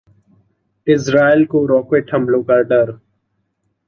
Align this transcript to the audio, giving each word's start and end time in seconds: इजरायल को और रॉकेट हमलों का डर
इजरायल 0.87 1.45
को 1.45 1.61
और 1.61 1.67
रॉकेट 1.67 2.13
हमलों 2.13 2.41
का 2.43 2.57
डर 2.63 2.91